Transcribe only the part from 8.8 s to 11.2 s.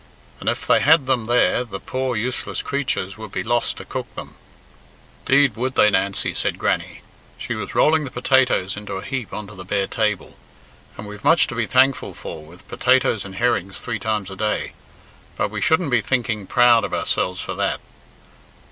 a heap on to the bare table. "And